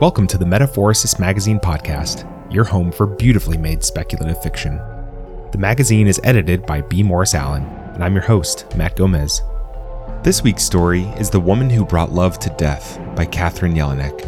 [0.00, 4.76] Welcome to the Metaphorosis Magazine podcast, your home for beautifully made speculative fiction.
[5.50, 7.02] The magazine is edited by B.
[7.02, 9.42] Morris Allen, and I'm your host, Matt Gomez.
[10.22, 14.20] This week's story is The Woman Who Brought Love to Death by Kathryn Yelinek.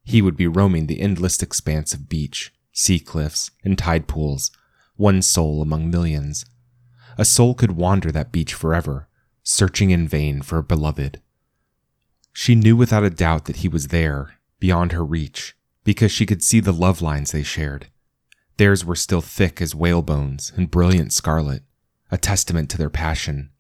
[0.05, 4.51] He would be roaming the endless expanse of beach, sea cliffs, and tide pools,
[4.97, 6.47] one soul among millions.
[7.19, 9.07] A soul could wander that beach forever,
[9.43, 11.21] searching in vain for a beloved.
[12.33, 15.56] She knew without a doubt that he was there, beyond her reach,
[15.87, 17.87] because she could see the love lines they shared.
[18.57, 21.63] Theirs were still thick as whalebones and brilliant scarlet,
[22.11, 23.51] a testament to their passion.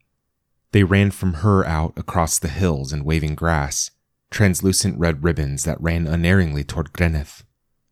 [0.73, 3.93] They ran from her out across the hills and waving grass,
[4.29, 7.45] translucent red ribbons that ran unerringly toward Greneth.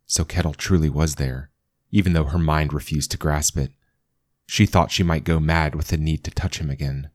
[0.04, 1.50] So Ketil truly was there,
[1.92, 3.70] even though her mind refused to grasp it.
[4.46, 7.08] She thought she might go mad with the need to touch him again.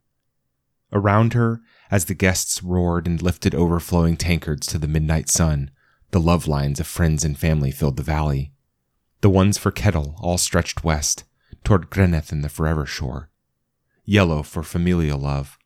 [0.94, 1.60] Around her,
[1.92, 5.72] as the guests roared and lifted overflowing tankards to the midnight sun,
[6.12, 8.52] the love lines of friends and family filled the valley.
[9.22, 11.24] The ones for Ketil all stretched west,
[11.64, 13.30] toward Greneth and the forever shore.
[14.06, 15.58] Yellow for familial love,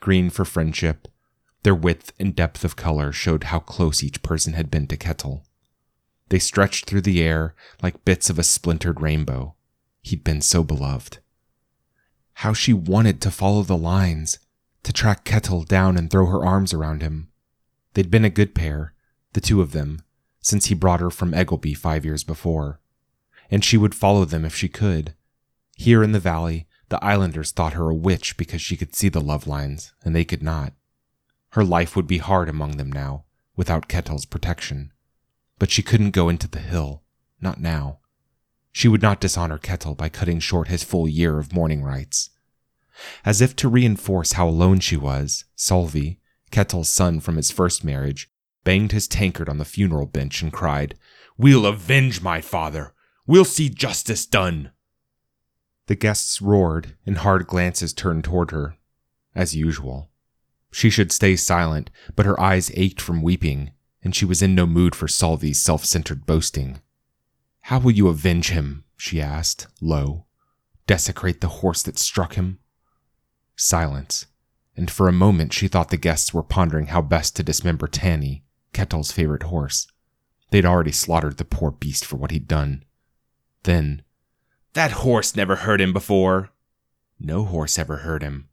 [0.00, 1.08] green for friendship.
[1.62, 5.42] Their width and depth of color showed how close each person had been to Ketil.
[6.30, 9.54] They stretched through the air like bits of a splintered rainbow.
[10.00, 11.18] He'd been so beloved.
[12.34, 14.38] How she wanted to follow the lines,
[14.84, 17.28] to track Ketil down and throw her arms around him.
[17.92, 18.94] They'd been a good pair,
[19.32, 20.02] the two of them,
[20.40, 22.80] since he brought her from Eggleby five years before.
[23.50, 25.14] And she would follow them if she could.
[25.76, 29.20] Here in the valley, the islanders thought her a witch because she could see the
[29.20, 30.72] love lines, and they could not.
[31.50, 33.24] Her life would be hard among them now,
[33.56, 34.92] without Ketil's protection.
[35.58, 37.02] But she couldn't go into the hill,
[37.40, 37.98] not now.
[38.72, 42.30] She would not dishonor Ketil by cutting short his full year of mourning rites.
[43.24, 46.18] As if to reinforce how alone she was, Solvi,
[46.50, 48.30] Ketil's son from his first marriage,
[48.64, 50.96] banged his tankard on the funeral bench and cried,
[51.36, 52.92] We'll avenge my father!
[53.26, 54.72] We'll see justice done!
[55.86, 58.76] The guests roared, and hard glances turned toward her,
[59.34, 60.10] as usual.
[60.72, 63.72] She should stay silent, but her eyes ached from weeping,
[64.02, 66.80] and she was in no mood for Solvi's self centered boasting.
[67.62, 68.84] How will you avenge him?
[68.96, 70.26] she asked, low.
[70.86, 72.58] Desecrate the horse that struck him?
[73.56, 74.26] Silence,
[74.76, 78.44] and for a moment she thought the guests were pondering how best to dismember Tanny,
[78.72, 79.86] Ketil's favorite horse.
[80.50, 82.84] They'd already slaughtered the poor beast for what he'd done.
[83.62, 84.02] Then,
[84.72, 86.50] that horse never hurt him before.
[87.18, 88.48] No horse ever hurt him.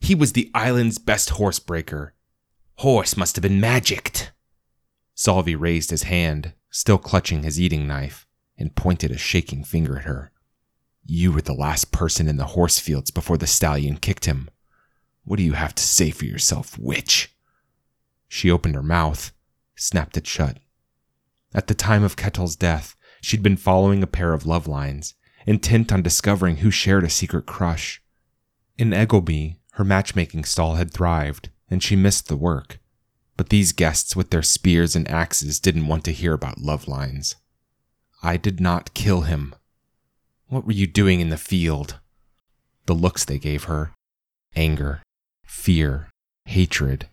[0.00, 2.14] He was the island's best horse breaker.
[2.76, 4.32] Horse must have been magicked.
[5.16, 8.26] Solvi raised his hand, still clutching his eating knife,
[8.58, 10.30] and pointed a shaking finger at her.
[11.06, 14.48] You were the last person in the horse fields before the stallion kicked him.
[15.24, 17.34] What do you have to say for yourself, witch?
[18.28, 19.32] She opened her mouth,
[19.76, 20.58] snapped it shut.
[21.54, 25.14] At the time of Ketil's death, she'd been following a pair of love lines,
[25.46, 28.02] intent on discovering who shared a secret crush.
[28.76, 32.78] In Eggleby, her matchmaking stall had thrived, and she missed the work.
[33.36, 37.36] But these guests with their spears and axes didn't want to hear about love lines.
[38.22, 39.54] I did not kill him.
[40.48, 41.98] What were you doing in the field?
[42.86, 43.92] The looks they gave her
[44.56, 45.02] anger,
[45.44, 46.10] fear,
[46.44, 47.08] hatred.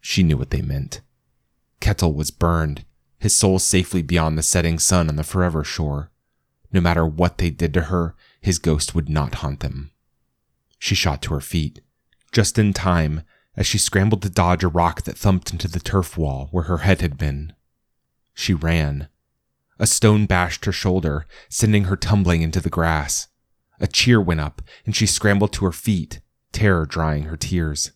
[0.00, 1.00] She knew what they meant.
[1.80, 2.84] Ketil was burned,
[3.18, 6.10] his soul safely beyond the setting sun on the forever shore.
[6.72, 9.90] No matter what they did to her, his ghost would not haunt them,
[10.78, 11.80] She shot to her feet,
[12.30, 13.22] just in time
[13.56, 16.78] as she scrambled to dodge a rock that thumped into the turf wall where her
[16.78, 17.52] head had been.
[18.34, 19.08] She ran.
[19.80, 23.26] A stone bashed her shoulder, sending her tumbling into the grass.
[23.80, 26.20] A cheer went up, and she scrambled to her feet,
[26.52, 27.92] terror drying her tears.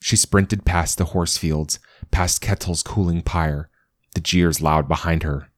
[0.00, 1.78] She sprinted past the horse fields,
[2.12, 3.68] past Ketil's cooling pyre,
[4.14, 5.48] the jeers loud behind her.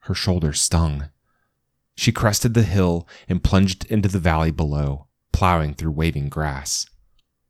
[0.00, 1.10] Her shoulders stung.
[1.94, 6.86] She crested the hill and plunged into the valley below, plowing through waving grass.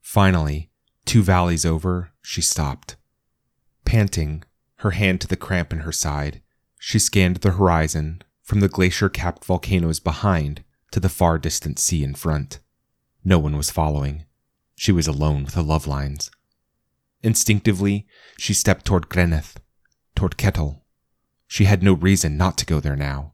[0.03, 0.71] Finally,
[1.07, 2.97] two valleys over, she stopped.
[3.85, 4.45] Panting,
[4.77, 6.43] her hand to the cramp in her side,
[6.79, 12.03] she scanned the horizon from the glacier capped volcanoes behind to the far distant sea
[12.03, 12.61] in front.
[13.23, 14.25] No one was following.
[14.75, 16.31] She was alone with the love lines.
[17.23, 18.07] Instinctively,
[18.39, 19.57] she stepped toward Greneth,
[20.15, 20.81] toward Ketil.
[21.47, 23.33] She had no reason not to go there now.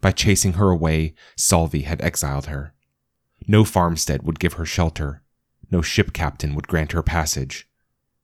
[0.00, 2.74] By chasing her away, Solvi had exiled her.
[3.48, 5.22] No farmstead would give her shelter.
[5.70, 7.68] No ship captain would grant her passage.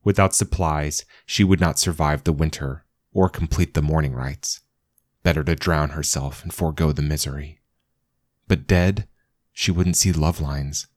[0.05, 4.61] Without supplies, she would not survive the winter or complete the mourning rites.
[5.23, 7.61] Better to drown herself and forego the misery.
[8.49, 9.07] But dead,
[9.53, 10.89] she wouldn't see love lines.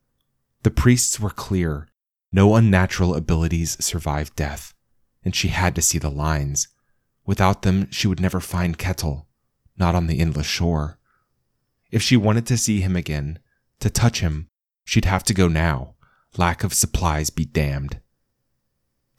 [0.62, 1.88] The priests were clear.
[2.32, 4.74] No unnatural abilities survive death,
[5.24, 6.68] and she had to see the lines.
[7.24, 9.26] Without them, she would never find Ketil,
[9.76, 10.98] not on the endless shore.
[11.90, 13.38] If she wanted to see him again,
[13.80, 14.48] to touch him,
[14.84, 15.94] she'd have to go now.
[16.36, 18.00] Lack of supplies be damned.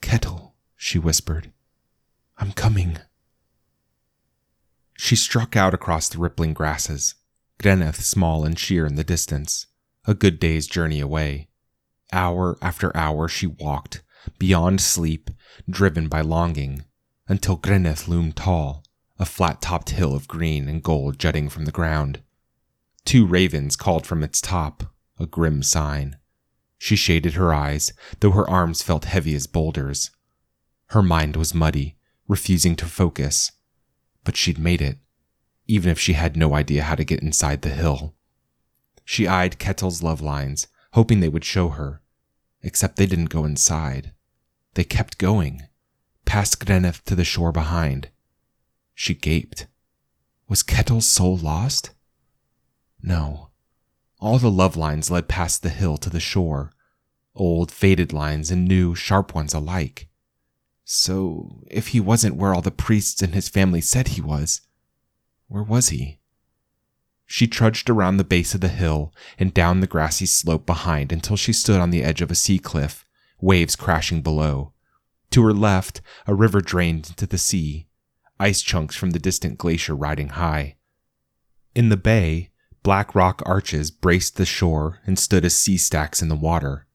[0.00, 1.52] Ketil, she whispered.
[2.36, 2.98] I'm coming.
[4.96, 7.14] She struck out across the rippling grasses,
[7.58, 9.66] Greneth small and sheer in the distance,
[10.06, 11.48] a good day's journey away.
[12.12, 14.02] Hour after hour she walked,
[14.38, 15.30] beyond sleep,
[15.68, 16.84] driven by longing,
[17.28, 18.84] until Greneth loomed tall,
[19.18, 22.22] a flat topped hill of green and gold jutting from the ground.
[23.04, 24.84] Two ravens called from its top,
[25.18, 26.16] a grim sign.
[26.78, 30.10] She shaded her eyes, though her arms felt heavy as boulders.
[30.88, 31.96] Her mind was muddy,
[32.28, 33.52] refusing to focus.
[34.24, 34.98] But she'd made it,
[35.66, 38.14] even if she had no idea how to get inside the hill.
[39.04, 42.00] She eyed Ketil's love lines, hoping they would show her,
[42.62, 44.12] except they didn't go inside.
[44.74, 45.64] They kept going,
[46.24, 48.10] past Greneth to the shore behind.
[48.94, 49.66] She gaped.
[50.48, 51.90] Was Ketil's soul lost?
[53.02, 53.50] No.
[54.20, 56.72] All the love lines led past the hill to the shore,
[57.34, 60.08] old, faded lines and new, sharp ones alike.
[60.84, 64.62] So, if he wasn't where all the priests and his family said he was,
[65.46, 66.18] where was he?
[67.30, 71.36] She trudged around the base of the hill and down the grassy slope behind until
[71.36, 73.06] she stood on the edge of a sea cliff,
[73.38, 74.72] waves crashing below.
[75.32, 77.86] To her left, a river drained into the sea,
[78.40, 80.76] ice chunks from the distant glacier riding high.
[81.74, 82.50] In the bay,
[82.82, 86.86] black rock arches braced the shore and stood as sea stacks in the water.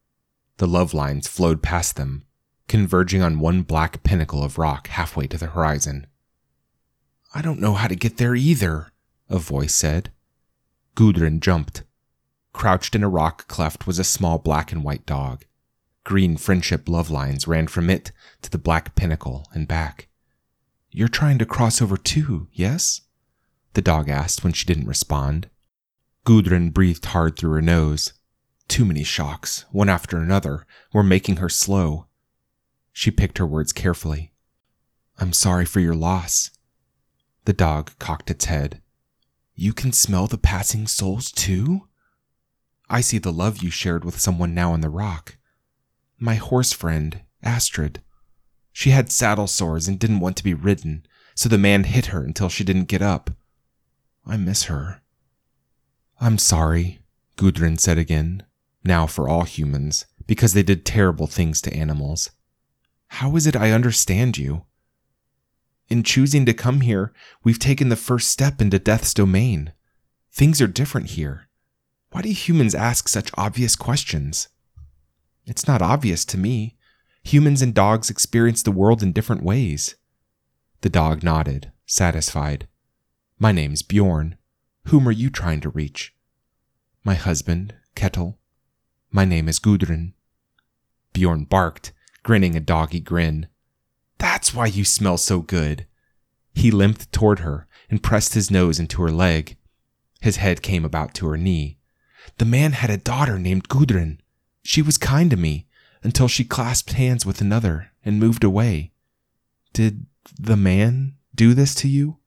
[0.57, 2.25] The love lines flowed past them,
[2.67, 6.07] converging on one black pinnacle of rock halfway to the horizon.
[7.35, 8.91] I don't know how to get there either,
[9.29, 10.11] a voice said.
[10.95, 11.83] Gudrun jumped.
[12.53, 15.45] Crouched in a rock cleft was a small black and white dog.
[16.03, 18.11] Green friendship love lines ran from it
[18.41, 20.07] to the black pinnacle and back.
[20.91, 23.01] You're trying to cross over too, yes?
[23.73, 25.49] The dog asked when she didn't respond.
[26.25, 28.13] Gudrun breathed hard through her nose.
[28.67, 32.05] Too many shocks, one after another, were making her slow.
[32.91, 34.31] She picked her words carefully.
[35.17, 36.51] I'm sorry for your loss.
[37.45, 38.82] The dog cocked its head.
[39.55, 41.87] You can smell the passing souls too?
[42.89, 45.37] I see the love you shared with someone now on the rock.
[46.17, 48.01] My horse friend, Astrid.
[48.71, 51.05] She had saddle sores and didn't want to be ridden,
[51.35, 53.29] so the man hit her until she didn't get up.
[54.25, 55.01] I miss her.
[56.19, 57.01] I'm sorry,
[57.35, 58.43] Gudrun said again,
[58.83, 62.31] now for all humans, because they did terrible things to animals.
[63.07, 64.65] How is it I understand you?
[65.93, 69.73] In choosing to come here, we've taken the first step into death's domain.
[70.31, 71.49] Things are different here.
[72.09, 74.47] Why do humans ask such obvious questions?
[75.45, 76.77] It's not obvious to me.
[77.25, 79.93] Humans and dogs experience the world in different ways.
[80.81, 82.67] The dog nodded, satisfied.
[83.37, 84.37] My name's Bjorn.
[84.85, 86.15] Whom are you trying to reach?
[87.03, 88.37] My husband, Ketil.
[89.11, 90.13] My name is Gudrun.
[91.13, 93.47] Bjorn barked, grinning a doggy grin.
[94.23, 95.85] That's why you smell so good.
[96.55, 99.57] He limped toward her and pressed his nose into her leg.
[100.21, 101.77] His head came about to her knee.
[102.37, 104.21] The man had a daughter named Gudrun.
[104.63, 105.67] She was kind to me
[106.03, 108.93] until she clasped hands with another and moved away.
[109.73, 110.05] Did
[110.39, 112.19] the man do this to you?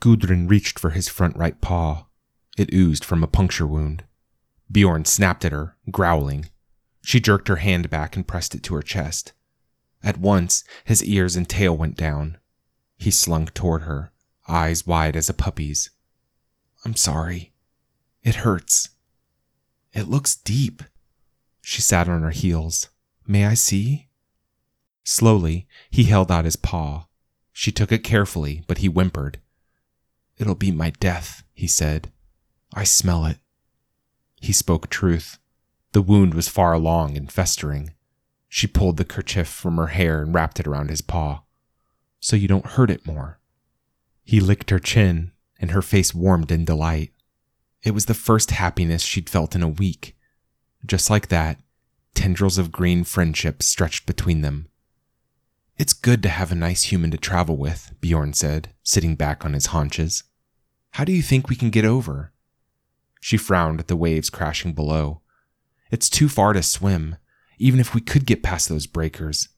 [0.00, 2.06] Gudrun reached for his front right paw.
[2.56, 4.04] It oozed from a puncture wound.
[4.72, 6.48] Bjorn snapped at her, growling.
[7.02, 9.34] She jerked her hand back and pressed it to her chest.
[10.02, 12.38] At once, his ears and tail went down.
[12.96, 14.12] He slunk toward her,
[14.46, 15.90] eyes wide as a puppy's.
[16.84, 17.52] I'm sorry.
[18.22, 18.90] It hurts.
[19.92, 20.82] It looks deep.
[21.60, 22.88] She sat on her heels.
[23.26, 24.08] May I see?
[25.04, 27.06] Slowly, he held out his paw.
[27.52, 29.40] She took it carefully, but he whimpered.
[30.36, 32.12] It'll be my death, he said.
[32.74, 33.38] I smell it.
[34.40, 35.38] He spoke truth.
[35.92, 37.94] The wound was far along and festering.
[38.48, 41.42] She pulled the kerchief from her hair and wrapped it around his paw.
[42.20, 43.38] So you don't hurt it more.
[44.24, 47.12] He licked her chin, and her face warmed in delight.
[47.82, 50.16] It was the first happiness she'd felt in a week.
[50.84, 51.58] Just like that,
[52.14, 54.68] tendrils of green friendship stretched between them.
[55.76, 59.52] It's good to have a nice human to travel with, Bjorn said, sitting back on
[59.52, 60.24] his haunches.
[60.92, 62.32] How do you think we can get over?
[63.20, 65.20] She frowned at the waves crashing below.
[65.90, 67.16] It's too far to swim,
[67.58, 69.48] even if we could get past those breakers.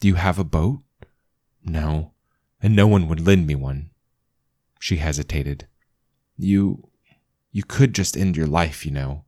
[0.00, 0.80] Do you have a boat?
[1.64, 2.12] No,
[2.60, 3.90] and no one would lend me one.
[4.78, 5.66] She hesitated.
[6.36, 6.88] You.
[7.50, 9.24] you could just end your life, you know.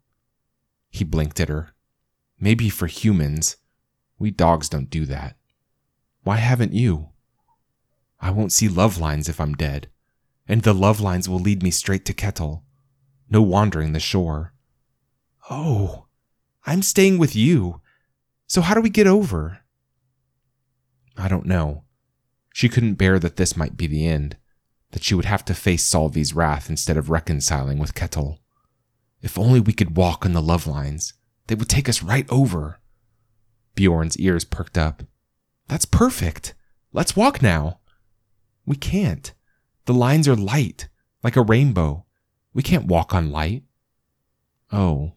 [0.91, 1.75] He blinked at her.
[2.39, 3.57] Maybe for humans.
[4.19, 5.37] We dogs don't do that.
[6.23, 7.11] Why haven't you?
[8.21, 9.89] I won't see love lines if I'm dead,
[10.49, 12.63] and the love lines will lead me straight to Ketil.
[13.29, 14.55] No wandering the shore.
[15.51, 16.07] Oh,
[16.67, 17.81] I'm staying with you.
[18.47, 19.61] So how do we get over?
[21.17, 21.85] I don't know.
[22.53, 24.37] She couldn't bear that this might be the end,
[24.93, 28.39] that she would have to face Solvi's wrath instead of reconciling with Ketil.
[29.21, 31.15] If only we could walk on the love lines,
[31.49, 32.79] they would take us right over.
[33.75, 35.03] Bjorn's ears perked up.
[35.67, 36.55] That's perfect.
[36.93, 37.81] Let's walk now.
[38.65, 39.33] We can't.
[39.87, 40.89] The lines are light,
[41.25, 42.07] like a rainbow.
[42.53, 43.65] We can't walk on light.
[44.71, 45.15] Oh.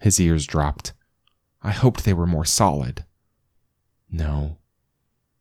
[0.00, 0.93] His ears dropped.
[1.64, 3.04] I hoped they were more solid.
[4.10, 4.58] No.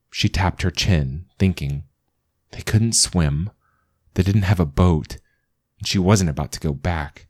[0.09, 1.83] She tapped her chin, thinking.
[2.51, 3.49] They couldn't swim.
[4.13, 5.17] They didn't have a boat.
[5.77, 7.27] And she wasn't about to go back.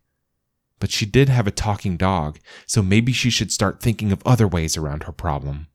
[0.80, 4.48] But she did have a talking dog, so maybe she should start thinking of other
[4.48, 5.68] ways around her problem.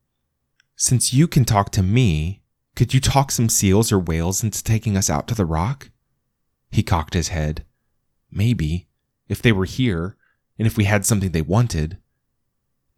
[0.77, 2.43] Since you can talk to me,
[2.77, 5.91] could you talk some seals or whales into taking us out to the rock?
[6.71, 7.65] He cocked his head.
[8.31, 8.87] Maybe,
[9.29, 10.17] if they were here,
[10.57, 11.99] and if we had something they wanted.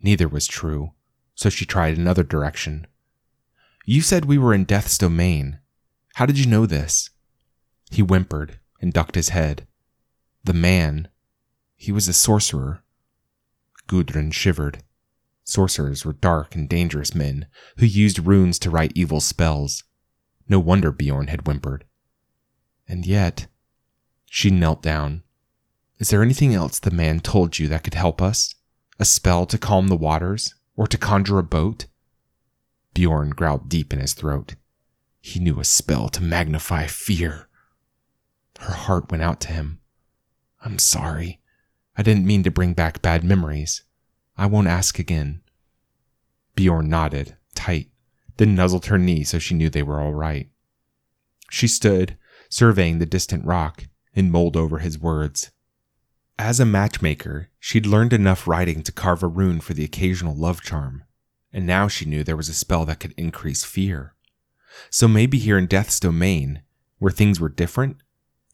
[0.03, 0.93] Neither was true,
[1.35, 2.87] so she tried another direction.
[3.85, 5.59] You said we were in Death's domain.
[6.15, 7.11] How did you know this?
[7.91, 9.67] He whimpered and ducked his head.
[10.45, 11.09] The man,
[11.77, 12.83] he was a sorcerer.
[13.87, 14.83] Gudrun shivered.
[15.45, 17.47] Sorcerers were dark and dangerous men
[17.79, 19.83] who used runes to write evil spells.
[20.49, 21.85] No wonder Bjorn had whimpered.
[22.87, 23.49] And yet,
[24.27, 25.23] she knelt down.
[25.99, 28.55] Is there anything else the man told you that could help us?
[29.01, 30.55] A spell to calm the waters?
[30.77, 31.87] Or to conjure a boat?
[32.93, 34.57] Bjorn growled deep in his throat.
[35.23, 37.49] He knew a spell to magnify fear.
[38.59, 39.81] Her heart went out to him.
[40.63, 41.41] I'm sorry.
[41.97, 43.85] I didn't mean to bring back bad memories.
[44.37, 45.41] I won't ask again.
[46.55, 47.89] Bjorn nodded, tight,
[48.37, 50.51] then nuzzled her knee so she knew they were all right.
[51.51, 52.19] She stood,
[52.51, 55.51] surveying the distant rock, and mulled over his words.
[56.41, 60.63] As a matchmaker, she'd learned enough writing to carve a rune for the occasional love
[60.63, 61.05] charm,
[61.53, 64.15] and now she knew there was a spell that could increase fear.
[64.89, 66.63] So maybe here in Death's domain,
[66.99, 67.99] where things were different,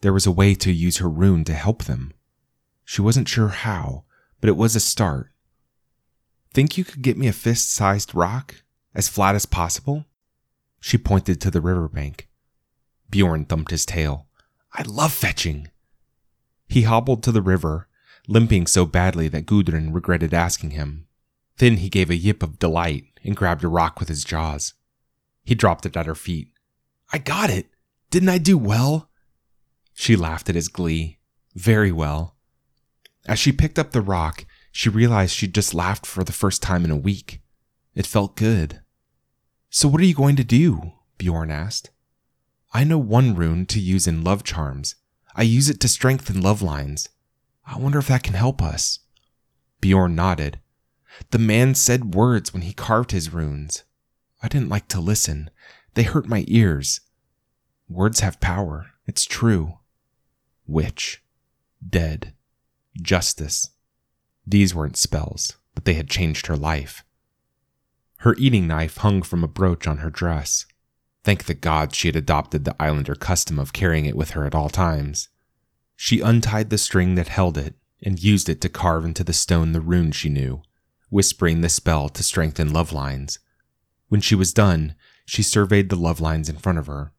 [0.00, 2.12] there was a way to use her rune to help them.
[2.84, 4.02] She wasn't sure how,
[4.40, 5.30] but it was a start,
[6.52, 8.62] Think you could get me a fist sized rock,
[8.94, 10.06] as flat as possible?
[10.80, 12.28] She pointed to the riverbank.
[13.10, 14.26] Bjorn thumped his tail.
[14.72, 15.68] I love fetching.
[16.68, 17.88] He hobbled to the river,
[18.28, 21.06] limping so badly that Gudrun regretted asking him.
[21.58, 24.74] Then he gave a yip of delight and grabbed a rock with his jaws.
[25.44, 26.50] He dropped it at her feet.
[27.12, 27.68] I got it!
[28.10, 29.10] Didn't I do well?
[29.94, 31.18] She laughed at his glee.
[31.54, 32.36] Very well.
[33.26, 36.84] As she picked up the rock, she realized she'd just laughed for the first time
[36.84, 37.40] in a week.
[37.94, 38.80] It felt good.
[39.70, 40.92] So, what are you going to do?
[41.18, 41.90] Bjorn asked.
[42.74, 44.96] I know one rune to use in love charms.
[45.38, 47.10] I use it to strengthen love lines.
[47.66, 49.00] I wonder if that can help us.
[49.82, 50.60] Bjorn nodded.
[51.30, 53.84] The man said words when he carved his runes.
[54.42, 55.50] I didn't like to listen.
[55.92, 57.02] They hurt my ears.
[57.88, 58.92] Words have power.
[59.06, 59.78] It's true.
[60.66, 61.22] Witch.
[61.86, 62.32] Dead.
[63.00, 63.70] Justice.
[64.46, 67.04] These weren't spells, but they had changed her life.
[68.18, 70.64] Her eating knife hung from a brooch on her dress.
[71.26, 74.54] Thank the gods she had adopted the islander custom of carrying it with her at
[74.54, 75.28] all times.
[75.96, 79.72] She untied the string that held it and used it to carve into the stone
[79.72, 80.62] the rune she knew,
[81.10, 83.40] whispering the spell to strengthen love lines.
[84.08, 87.12] When she was done, she surveyed the love lines in front of her.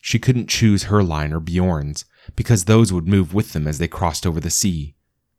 [0.00, 2.04] She couldn't choose her line or Bjorn's,
[2.36, 4.94] because those would move with them as they crossed over the sea.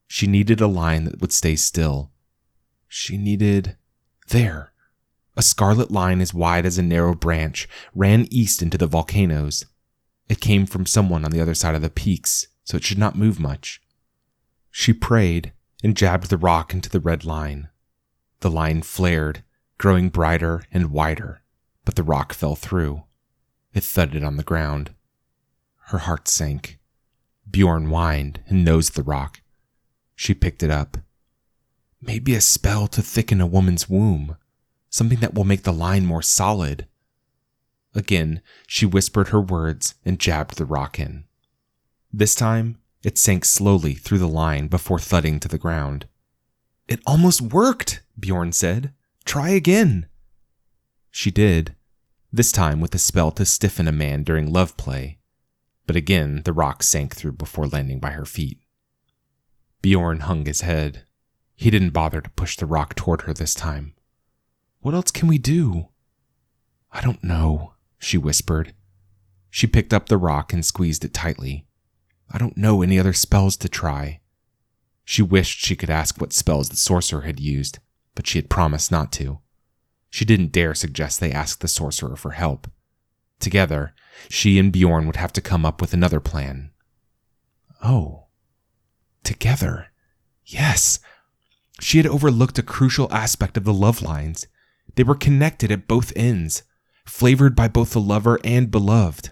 [0.07, 2.11] She needed a line that would stay still.
[2.89, 3.77] She needed.
[4.27, 4.72] There.
[5.35, 9.65] A scarlet line as wide as a narrow branch ran east into the volcanoes.
[10.29, 13.17] It came from someone on the other side of the peaks, so it should not
[13.17, 13.81] move much.
[14.69, 17.69] She prayed and jabbed the rock into the red line.
[18.39, 19.43] The line flared,
[19.77, 21.41] growing brighter and wider,
[21.83, 23.03] but the rock fell through.
[23.73, 24.93] It thudded on the ground.
[25.87, 26.79] Her heart sank.
[27.49, 29.41] Bjorn whined and nosed the rock.
[30.15, 30.97] She picked it up.
[32.01, 34.37] Maybe a spell to thicken a woman's womb,
[34.93, 36.85] something that will make the line more solid.
[37.95, 41.23] Again, she whispered her words and jabbed the rock in.
[42.11, 46.05] This time, it sank slowly through the line before thudding to the ground.
[46.87, 48.93] It almost worked, Bjorn said.
[49.25, 50.05] Try again.
[51.09, 51.75] She did,
[52.31, 55.17] this time with a spell to stiffen a man during love play.
[55.87, 58.59] But again, the rock sank through before landing by her feet.
[59.81, 61.03] Bjorn hung his head.
[61.55, 63.95] He didn't bother to push the rock toward her this time.
[64.83, 65.87] What else can we do?
[66.91, 68.73] I don't know, she whispered.
[69.49, 71.65] She picked up the rock and squeezed it tightly.
[72.29, 74.19] I don't know any other spells to try.
[75.05, 77.79] She wished she could ask what spells the sorcerer had used,
[78.13, 79.39] but she had promised not to.
[80.09, 82.69] She didn't dare suggest they ask the sorcerer for help.
[83.39, 83.95] Together,
[84.27, 86.71] she and Bjorn would have to come up with another plan.
[87.81, 88.25] Oh.
[89.23, 89.87] Together.
[90.45, 90.99] Yes.
[91.79, 94.45] She had overlooked a crucial aspect of the love lines.
[94.95, 96.63] They were connected at both ends,
[97.05, 99.31] flavored by both the lover and beloved.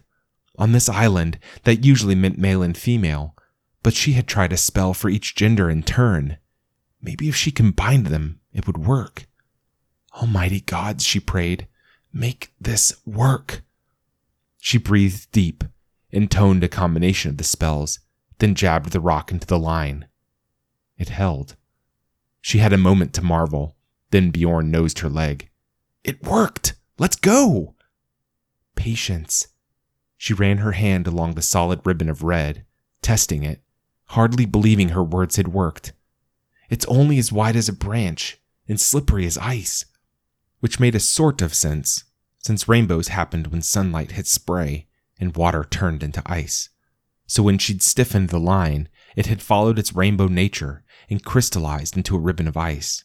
[0.58, 3.36] On this island, that usually meant male and female,
[3.84, 6.38] but she had tried a spell for each gender in turn.
[7.02, 9.28] Maybe if she combined them, it would work.
[10.14, 11.68] Almighty gods, she prayed,
[12.12, 13.64] make this work.
[14.60, 15.64] She breathed deep,
[16.12, 18.00] intoned a combination of the spells,
[18.40, 20.08] then jabbed the rock into the line.
[20.98, 21.56] It held.
[22.42, 23.78] She had a moment to marvel,
[24.12, 25.50] then Bjorn nosed her leg.
[26.04, 26.76] It worked!
[26.98, 27.76] Let's go!
[28.76, 29.48] Patience.
[30.18, 32.66] She ran her hand along the solid ribbon of red,
[33.02, 33.62] testing it,
[34.06, 35.94] hardly believing her words had worked.
[36.70, 39.86] It's only as wide as a branch and slippery as ice
[40.62, 42.06] which made a sort of sense,
[42.38, 44.88] since rainbows happened when sunlight hit spray
[45.20, 46.70] and water turned into ice.
[47.28, 52.16] So when she'd stiffened the line, it had followed its rainbow nature and crystallized into
[52.16, 53.04] a ribbon of ice.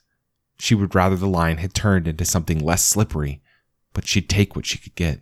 [0.58, 3.42] She would rather the line had turned into something less slippery,
[3.92, 5.20] but she'd take what she could get.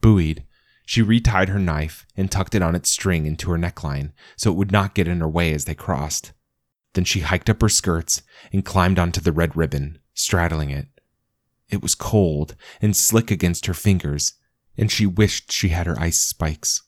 [0.00, 0.44] Buoyed,
[0.84, 4.56] she retied her knife and tucked it on its string into her neckline so it
[4.56, 6.32] would not get in her way as they crossed.
[6.94, 10.88] Then she hiked up her skirts and climbed onto the red ribbon, straddling it.
[11.70, 14.34] It was cold and slick against her fingers,
[14.76, 16.82] and she wished she had her ice spikes.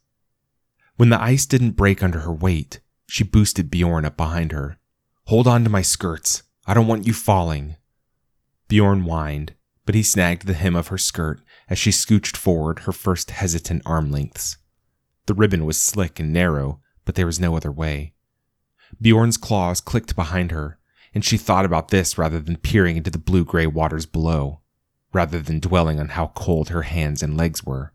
[0.96, 4.78] When the ice didn't break under her weight, she boosted Bjorn up behind her.
[5.26, 6.42] Hold on to my skirts.
[6.66, 7.76] I don't want you falling.
[8.68, 12.92] Bjorn whined, but he snagged the hem of her skirt as she scooched forward her
[12.92, 14.56] first hesitant arm lengths.
[15.26, 18.14] The ribbon was slick and narrow, but there was no other way.
[19.00, 20.78] Bjorn's claws clicked behind her,
[21.14, 24.60] and she thought about this rather than peering into the blue gray waters below
[25.14, 27.92] rather than dwelling on how cold her hands and legs were.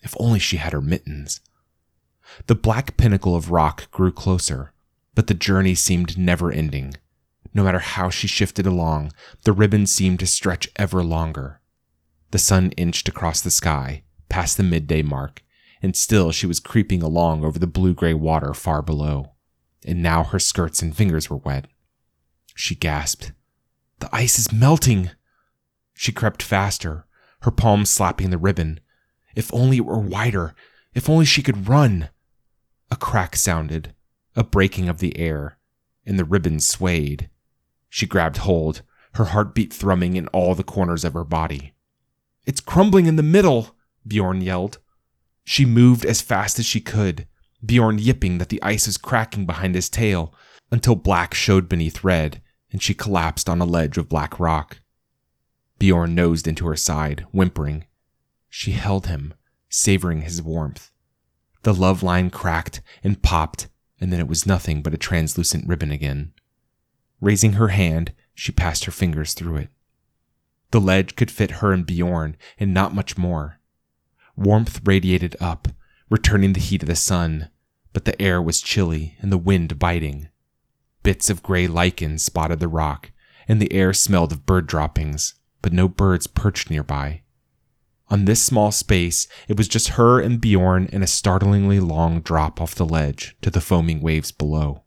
[0.00, 1.40] If only she had her mittens.
[2.46, 4.72] The black pinnacle of rock grew closer,
[5.14, 6.94] but the journey seemed never ending.
[7.56, 9.12] No matter how she shifted along,
[9.44, 11.62] the ribbon seemed to stretch ever longer.
[12.30, 15.42] The sun inched across the sky, past the midday mark,
[15.80, 19.32] and still she was creeping along over the blue gray water far below.
[19.86, 21.66] And now her skirts and fingers were wet.
[22.54, 23.32] She gasped.
[24.00, 25.12] The ice is melting!
[25.94, 27.06] She crept faster,
[27.40, 28.80] her palms slapping the ribbon.
[29.34, 30.54] If only it were wider.
[30.92, 32.10] If only she could run.
[32.90, 33.94] A crack sounded,
[34.34, 35.56] a breaking of the air,
[36.04, 37.30] and the ribbon swayed.
[37.96, 38.82] She grabbed hold,
[39.14, 41.72] her heartbeat thrumming in all the corners of her body.
[42.44, 43.74] It's crumbling in the middle,
[44.06, 44.80] Bjorn yelled.
[45.44, 47.26] She moved as fast as she could,
[47.64, 50.34] Bjorn yipping that the ice was cracking behind his tail,
[50.70, 54.80] until black showed beneath red, and she collapsed on a ledge of black rock.
[55.78, 57.86] Bjorn nosed into her side, whimpering.
[58.50, 59.32] She held him,
[59.70, 60.90] savoring his warmth.
[61.62, 65.90] The love line cracked and popped, and then it was nothing but a translucent ribbon
[65.90, 66.34] again.
[67.20, 69.68] Raising her hand, she passed her fingers through it.
[70.70, 73.58] The ledge could fit her and Bjorn, and not much more.
[74.36, 75.68] Warmth radiated up,
[76.10, 77.50] returning the heat of the sun,
[77.92, 80.28] but the air was chilly and the wind biting.
[81.02, 83.12] Bits of gray lichen spotted the rock,
[83.48, 87.22] and the air smelled of bird droppings, but no birds perched nearby.
[88.08, 92.60] On this small space, it was just her and Bjorn and a startlingly long drop
[92.60, 94.82] off the ledge to the foaming waves below.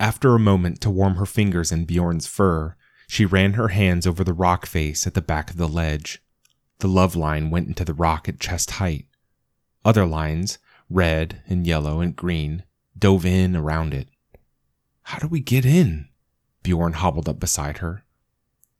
[0.00, 2.76] After a moment to warm her fingers in Bjorn's fur,
[3.08, 6.22] she ran her hands over the rock face at the back of the ledge.
[6.78, 9.06] The love line went into the rock at chest height.
[9.84, 10.58] Other lines,
[10.88, 12.64] red and yellow and green,
[12.96, 14.08] dove in around it.
[15.02, 16.08] How do we get in?
[16.62, 18.04] Bjorn hobbled up beside her.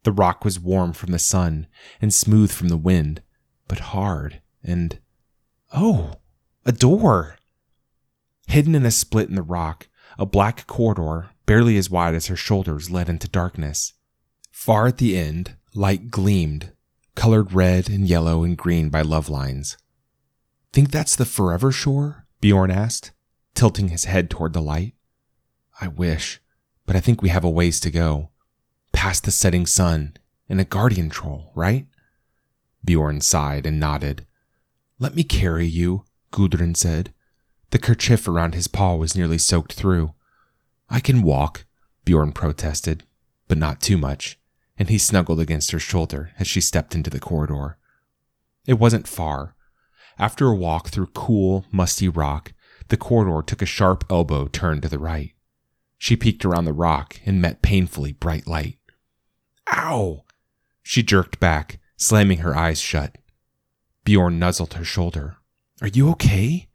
[0.04, 1.66] The rock was warm from the sun
[2.00, 3.22] and smooth from the wind,
[3.66, 4.98] but hard and.
[5.72, 6.14] Oh,
[6.64, 7.36] a door!
[8.46, 12.36] Hidden in a split in the rock, a black corridor, barely as wide as her
[12.36, 13.92] shoulders, led into darkness.
[14.50, 16.72] Far at the end, light gleamed,
[17.14, 19.76] colored red and yellow and green by love lines.
[20.72, 22.26] Think that's the forever shore?
[22.40, 23.12] Bjorn asked,
[23.54, 24.94] tilting his head toward the light.
[25.80, 26.40] I wish,
[26.86, 28.30] but I think we have a ways to go
[28.92, 30.16] past the setting sun
[30.48, 31.86] and a guardian troll, right?
[32.84, 34.26] Bjorn sighed and nodded.
[34.98, 37.14] Let me carry you, Gudrun said.
[37.70, 40.14] The kerchief around his paw was nearly soaked through.
[40.88, 41.66] I can walk,
[42.04, 43.04] Bjorn protested,
[43.46, 44.38] but not too much,
[44.78, 47.76] and he snuggled against her shoulder as she stepped into the corridor.
[48.66, 49.54] It wasn't far.
[50.18, 52.52] After a walk through cool, musty rock,
[52.88, 55.32] the corridor took a sharp elbow turn to the right.
[55.98, 58.78] She peeked around the rock and met painfully bright light.
[59.72, 60.24] Ow!
[60.82, 63.18] She jerked back, slamming her eyes shut.
[64.04, 65.36] Bjorn nuzzled her shoulder.
[65.82, 66.67] Are you okay?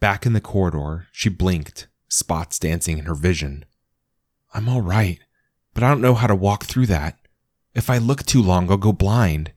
[0.00, 3.64] Back in the corridor, she blinked, spots dancing in her vision.
[4.54, 5.18] I'm all right,
[5.74, 7.18] but I don't know how to walk through that.
[7.74, 9.52] If I look too long, I'll go blind.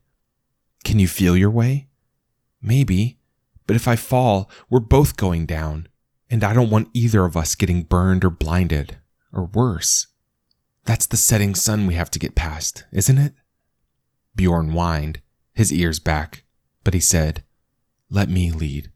[0.83, 1.89] Can you feel your way?
[2.61, 3.19] Maybe,
[3.67, 5.87] but if I fall, we're both going down,
[6.29, 8.97] and I don't want either of us getting burned or blinded,
[9.31, 10.07] or worse.
[10.85, 13.33] That's the setting sun we have to get past, isn't it?
[14.35, 15.21] Bjorn whined,
[15.53, 16.43] his ears back,
[16.83, 17.43] but he said,
[18.09, 18.90] Let me lead.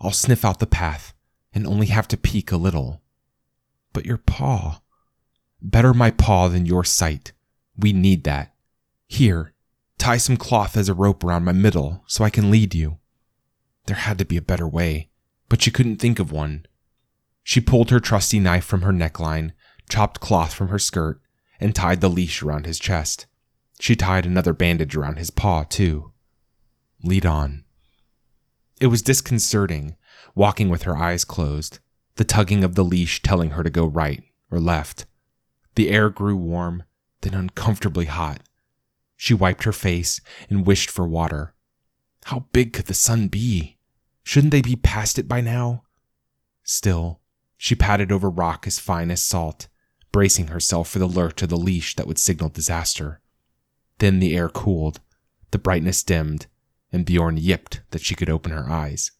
[0.00, 1.14] I'll sniff out the path
[1.52, 3.02] and only have to peek a little.
[3.92, 4.80] But your paw.
[5.60, 7.32] Better my paw than your sight.
[7.76, 8.54] We need that.
[9.06, 9.54] Here,
[9.98, 12.98] tie some cloth as a rope around my middle so I can lead you.
[13.86, 15.08] There had to be a better way,
[15.48, 16.66] but she couldn't think of one.
[17.42, 19.52] She pulled her trusty knife from her neckline
[19.88, 21.20] chopped cloth from her skirt,
[21.60, 23.26] and tied the leash around his chest.
[23.80, 26.12] She tied another bandage around his paw, too.
[27.02, 27.64] Lead on.
[28.80, 29.96] It was disconcerting,
[30.34, 31.78] walking with her eyes closed,
[32.16, 35.06] the tugging of the leash telling her to go right or left.
[35.74, 36.84] The air grew warm,
[37.22, 38.40] then uncomfortably hot.
[39.16, 41.54] She wiped her face and wished for water.
[42.24, 43.78] How big could the sun be?
[44.22, 45.84] Shouldn't they be past it by now?
[46.62, 47.20] Still,
[47.56, 49.68] she patted over rock as fine as salt
[50.12, 53.20] bracing herself for the lurch of the leash that would signal disaster.
[53.98, 55.00] Then the air cooled,
[55.50, 56.46] the brightness dimmed,
[56.92, 59.12] and Bjorn yipped that she could open her eyes.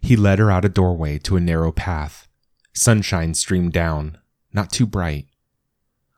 [0.00, 2.28] He led her out a doorway to a narrow path.
[2.72, 4.18] Sunshine streamed down,
[4.52, 5.26] not too bright.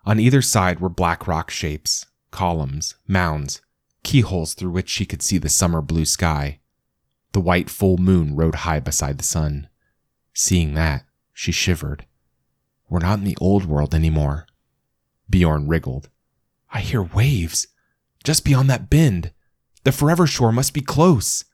[0.05, 3.61] On either side were black rock shapes, columns, mounds,
[4.03, 6.61] keyholes through which she could see the summer blue sky.
[7.33, 9.69] The white full moon rode high beside the sun.
[10.35, 12.07] Seeing that, she shivered.
[12.89, 14.47] We're not in the old world anymore.
[15.29, 16.09] Bjorn wriggled.
[16.73, 17.67] I hear waves.
[18.25, 19.33] Just beyond that bend.
[19.89, 21.47] The forever shore must be close.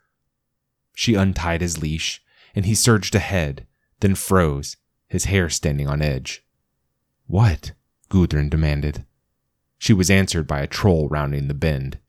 [0.92, 2.20] She untied his leash,
[2.53, 3.64] and he surged ahead,
[4.01, 6.44] then froze, his hair standing on edge.
[7.29, 7.75] What?
[8.09, 9.07] Gudrun demanded.
[9.79, 12.01] She was answered by a troll rounding the bend.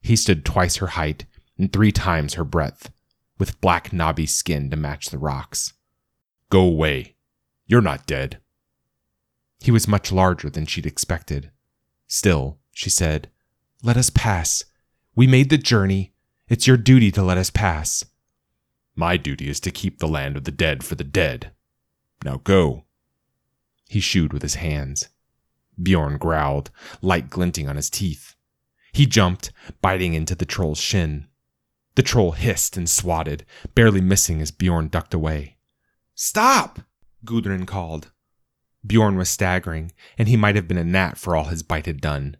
[0.00, 1.26] He stood twice her height
[1.58, 2.90] and three times her breadth,
[3.38, 5.74] with black knobby skin to match the rocks.
[6.48, 7.14] Go away.
[7.66, 8.38] You're not dead.
[9.60, 11.50] He was much larger than she'd expected.
[12.06, 13.28] Still, she said,
[13.82, 14.64] Let us pass.
[15.16, 16.12] We made the journey.
[16.48, 18.04] It's your duty to let us pass.
[18.96, 21.52] My duty is to keep the land of the dead for the dead.
[22.24, 22.84] Now go.
[23.88, 25.08] He shooed with his hands.
[25.80, 28.34] Bjorn growled, light glinting on his teeth.
[28.92, 31.28] He jumped, biting into the troll's shin.
[31.94, 35.58] The troll hissed and swatted, barely missing as Bjorn ducked away.
[36.14, 36.80] Stop!
[37.24, 38.10] Gudrun called.
[38.86, 42.00] Bjorn was staggering, and he might have been a gnat for all his bite had
[42.00, 42.36] done.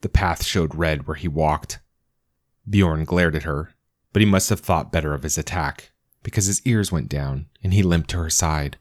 [0.00, 1.80] The path showed red where he walked.
[2.68, 3.74] Bjorn glared at her,
[4.12, 7.74] but he must have thought better of his attack, because his ears went down and
[7.74, 8.78] he limped to her side.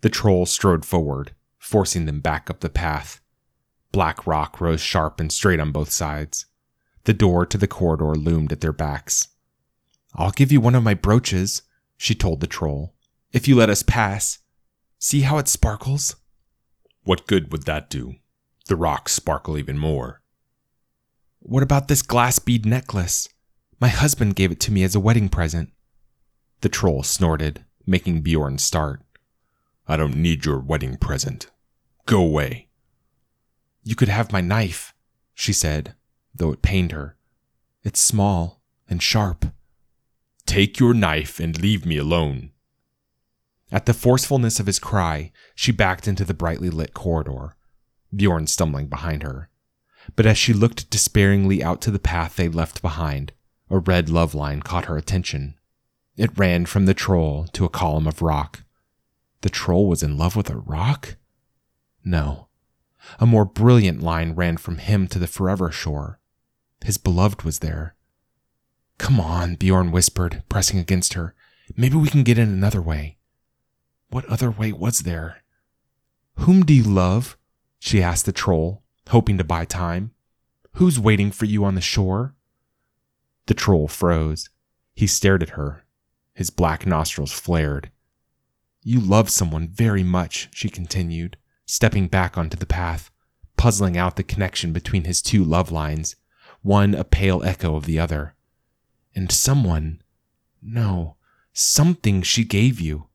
[0.00, 3.20] The troll strode forward, forcing them back up the path.
[3.92, 6.46] Black rock rose sharp and straight on both sides.
[7.04, 9.28] The door to the corridor loomed at their backs.
[10.14, 11.62] I'll give you one of my brooches,
[11.96, 12.94] she told the troll,
[13.32, 14.38] if you let us pass.
[14.98, 16.16] See how it sparkles?
[17.04, 18.16] What good would that do?
[18.66, 20.22] The rocks sparkle even more.
[21.48, 23.28] What about this glass bead necklace?
[23.78, 25.72] My husband gave it to me as a wedding present.
[26.60, 29.00] The troll snorted, making Bjorn start.
[29.86, 31.48] I don't need your wedding present.
[32.04, 32.66] Go away.
[33.84, 34.92] You could have my knife,
[35.34, 35.94] she said,
[36.34, 37.16] though it pained her.
[37.84, 39.46] It's small and sharp.
[40.46, 42.50] Take your knife and leave me alone.
[43.70, 47.54] At the forcefulness of his cry, she backed into the brightly lit corridor,
[48.12, 49.48] Bjorn stumbling behind her.
[50.14, 53.32] But as she looked despairingly out to the path they left behind,
[53.68, 55.56] a red love line caught her attention.
[56.16, 58.62] It ran from the troll to a column of rock.
[59.40, 61.16] The troll was in love with a rock?
[62.04, 62.48] No.
[63.18, 66.20] A more brilliant line ran from him to the forever shore.
[66.84, 67.94] His beloved was there.
[68.98, 71.34] Come on, Bjorn whispered, pressing against her.
[71.76, 73.18] Maybe we can get in another way.
[74.08, 75.42] What other way was there?
[76.36, 77.36] Whom do you love?
[77.78, 80.12] she asked the troll, hoping to buy time.
[80.72, 82.34] Who's waiting for you on the shore?
[83.46, 84.50] The troll froze.
[84.94, 85.84] He stared at her.
[86.34, 87.90] His black nostrils flared.
[88.82, 93.10] You love someone very much, she continued, stepping back onto the path,
[93.56, 96.16] puzzling out the connection between his two love lines,
[96.62, 98.34] one a pale echo of the other.
[99.14, 100.02] And someone,
[100.62, 101.16] no,
[101.52, 103.06] something she gave you,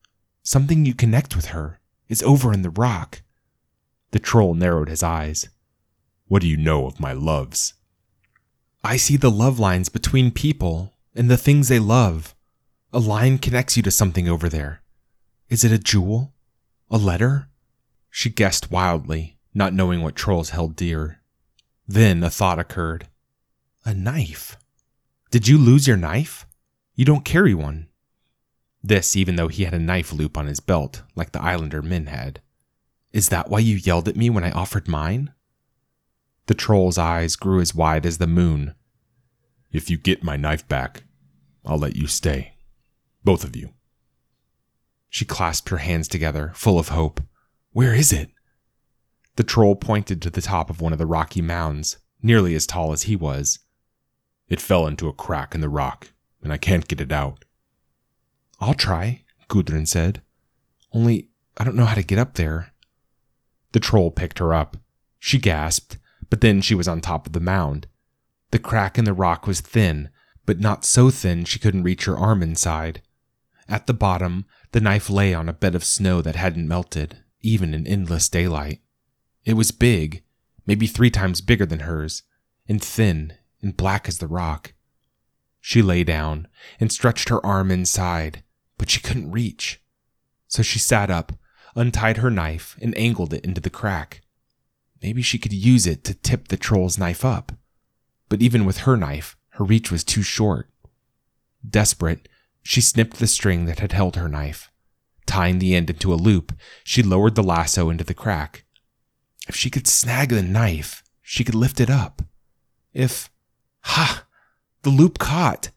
[0.44, 3.22] something you connect with her, is over in the rock.
[4.12, 5.48] The troll narrowed his eyes.
[6.32, 7.74] What do you know of my loves?
[8.86, 12.34] I see the love lines between people and the things they love.
[12.94, 14.82] A line connects you to something over there.
[15.50, 16.32] Is it a jewel?
[16.90, 17.50] A letter?
[18.10, 21.20] She guessed wildly, not knowing what trolls held dear.
[21.86, 23.10] Then a thought occurred.
[23.84, 24.56] A knife.
[25.32, 26.46] Did you lose your knife?
[26.96, 27.90] You don't carry one.
[28.82, 32.06] This, even though he had a knife loop on his belt, like the islander men
[32.06, 32.40] had.
[33.12, 35.34] Is that why you yelled at me when I offered mine?
[36.52, 38.76] The troll's eyes grew as wide as the moon.
[39.72, 41.06] If you get my knife back,
[41.66, 42.56] I'll let you stay.
[43.24, 43.70] Both of you.
[45.08, 47.22] She clasped her hands together, full of hope.
[47.72, 48.32] Where is it?
[49.38, 52.92] The troll pointed to the top of one of the rocky mounds, nearly as tall
[52.92, 53.60] as he was.
[54.50, 56.10] It fell into a crack in the rock,
[56.44, 57.46] and I can't get it out.
[58.60, 60.22] I'll try, Gudrun said.
[60.92, 62.74] Only I don't know how to get up there.
[63.72, 64.76] The troll picked her up.
[65.18, 65.98] She gasped,
[66.32, 67.86] but then she was on top of the mound.
[68.50, 70.10] The crack in the rock was thin,
[70.48, 73.04] but not so thin she couldn't reach her arm inside.
[73.70, 77.74] At the bottom, the knife lay on a bed of snow that hadn't melted, even
[77.74, 78.82] in endless daylight.
[79.46, 80.24] It was big,
[80.66, 82.24] maybe three times bigger than hers,
[82.68, 84.74] and thin and black as the rock.
[85.60, 86.48] She lay down
[86.80, 88.44] and stretched her arm inside,
[88.78, 89.82] but she couldn't reach.
[90.48, 91.34] So she sat up,
[91.76, 94.21] untied her knife, and angled it into the crack.
[95.02, 97.52] Maybe she could use it to tip the troll's knife up.
[98.30, 100.70] But even with her knife, her reach was too short.
[101.68, 102.30] Desperate,
[102.64, 104.72] she snipped the string that had held her knife.
[105.26, 108.64] Tying the end into a loop, she lowered the lasso into the crack.
[109.48, 112.22] If she could snag the knife, she could lift it up.
[112.94, 113.30] If.
[113.82, 114.26] Ha!
[114.84, 115.72] The loop caught.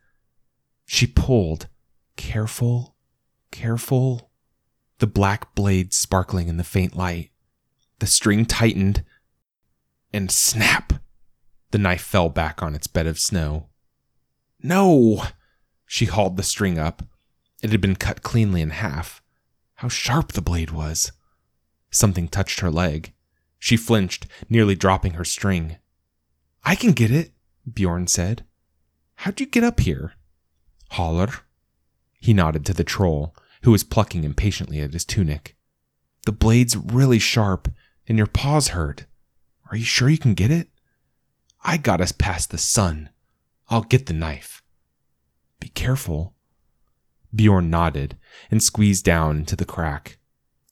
[0.87, 1.69] She pulled.
[2.17, 2.95] Careful,
[3.51, 4.31] careful.
[4.99, 7.31] The black blade sparkling in the faint light.
[7.99, 9.05] The string tightened,
[10.15, 10.93] and snap!
[11.73, 13.69] The knife fell back on its bed of snow.
[14.63, 15.25] No!
[15.87, 17.03] She hauled the string up.
[17.63, 19.23] It had been cut cleanly in half.
[19.77, 21.11] How sharp the blade was!
[21.91, 23.13] Something touched her leg.
[23.59, 25.79] She flinched, nearly dropping her string.
[26.65, 27.33] I can get it,
[27.71, 28.45] Bjorn said.
[29.17, 30.15] How'd you get up here?
[30.91, 31.29] Holler.
[32.21, 35.57] He nodded to the troll, who was plucking impatiently at his tunic.
[36.25, 37.69] The blade's really sharp,
[38.07, 39.07] and your paws hurt.
[39.75, 40.69] Are you sure you can get it?
[41.65, 43.11] I got us past the sun.
[43.69, 44.63] I'll get the knife.
[45.59, 46.37] Be careful.
[47.35, 48.17] Bjorn nodded
[48.53, 50.19] and squeezed down into the crack.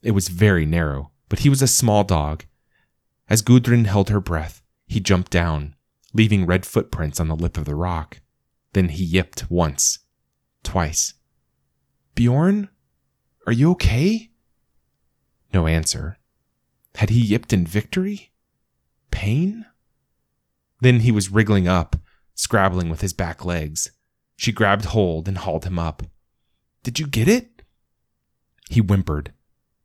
[0.05, 2.45] It was very narrow, but he was a small dog.
[3.29, 5.75] As Gudrun held her breath, he jumped down,
[6.15, 8.21] leaving red footprints on the lip of the rock.
[8.73, 9.99] Then he yipped once,
[10.62, 11.15] twice.
[12.15, 12.69] Bjorn?
[13.49, 14.31] Are you okay?
[15.53, 16.19] No answer.
[16.95, 18.29] Had he yipped in victory?
[19.12, 19.66] Pain?
[20.81, 21.94] Then he was wriggling up,
[22.35, 23.92] scrabbling with his back legs.
[24.37, 26.03] She grabbed hold and hauled him up.
[26.83, 27.62] Did you get it?
[28.68, 29.33] He whimpered.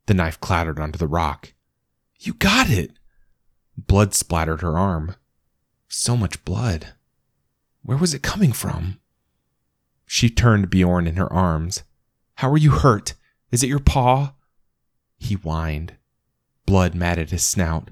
[0.06, 1.52] The knife clattered onto the rock.
[2.18, 2.90] You got it!
[3.76, 5.14] Blood splattered her arm.
[5.86, 6.94] So much blood.
[7.82, 8.98] Where was it coming from?
[10.04, 11.84] She turned Bjorn in her arms.
[12.36, 13.14] How are you hurt?
[13.52, 14.34] Is it your paw?
[15.18, 15.94] He whined.
[16.66, 17.90] Blood matted his snout.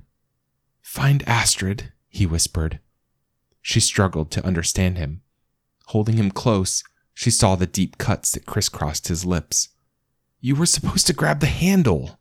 [0.87, 2.79] Find Astrid, he whispered.
[3.61, 5.21] She struggled to understand him.
[5.87, 9.71] Holding him close, she saw the deep cuts that crisscrossed his lips.
[10.41, 12.21] You were supposed to grab the handle.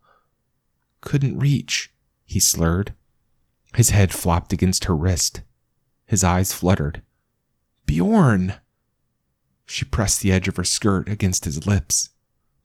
[0.99, 1.93] Couldn't reach,
[2.25, 2.95] he slurred.
[3.75, 5.41] His head flopped against her wrist.
[6.07, 7.03] His eyes fluttered.
[7.85, 8.55] Bjorn!
[9.67, 12.09] She pressed the edge of her skirt against his lips.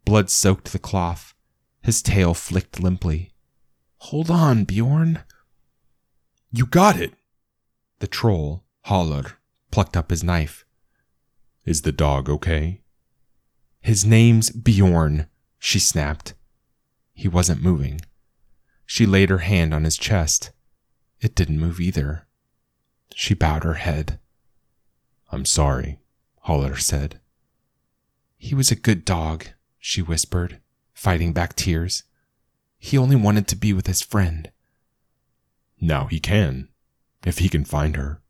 [0.06, 1.34] Blood soaked the cloth.
[1.82, 3.32] His tail flicked limply.
[3.98, 5.20] Hold on, Bjorn.
[6.52, 7.14] You got it!
[8.00, 9.38] The troll, Haller,
[9.70, 10.64] plucked up his knife.
[11.64, 12.80] Is the dog okay?
[13.80, 15.26] His name's Bjorn,
[15.58, 16.34] she snapped.
[17.12, 18.00] He wasn't moving.
[18.84, 20.50] She laid her hand on his chest.
[21.20, 22.26] It didn't move either.
[23.14, 24.18] She bowed her head.
[25.30, 26.00] I'm sorry,
[26.40, 27.20] Haller said.
[28.36, 29.46] He was a good dog,
[29.78, 30.60] she whispered,
[30.94, 32.02] fighting back tears.
[32.78, 34.50] He only wanted to be with his friend.
[35.80, 36.68] Now he can,
[37.24, 38.20] if he can find her.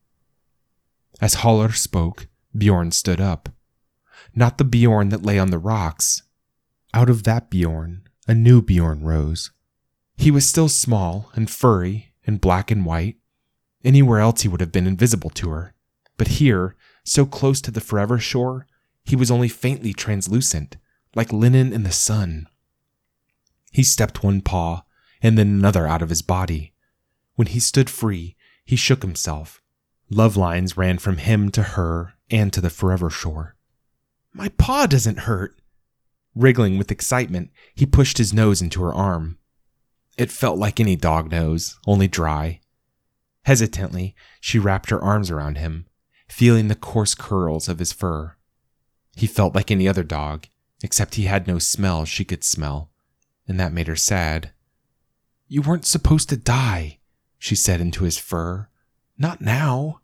[1.21, 3.49] As Haller spoke, Bjorn stood up.
[4.35, 6.23] Not the Bjorn that lay on the rocks.
[6.95, 9.51] Out of that Bjorn, a new Bjorn rose.
[10.17, 13.17] He was still small and furry and black and white.
[13.85, 15.75] Anywhere else he would have been invisible to her.
[16.17, 18.67] But here, so close to the forever shore,
[19.05, 20.77] he was only faintly translucent,
[21.15, 22.47] like linen in the sun.
[23.73, 24.83] He stepped one paw
[25.23, 26.75] and then another out of his body.
[27.41, 29.63] When he stood free, he shook himself.
[30.11, 33.57] Love lines ran from him to her and to the forever shore.
[34.35, 35.59] My paw doesn't hurt.
[36.35, 39.39] Wriggling with excitement, he pushed his nose into her arm.
[40.19, 42.61] It felt like any dog nose, only dry.
[43.47, 45.87] Hesitantly, she wrapped her arms around him,
[46.29, 48.37] feeling the coarse curls of his fur.
[49.17, 50.47] He felt like any other dog,
[50.83, 52.91] except he had no smell she could smell,
[53.49, 54.53] and that made her sad.
[55.49, 56.99] You weren't supposed to die,
[57.41, 58.69] she said into his fur.
[59.19, 60.01] Not now.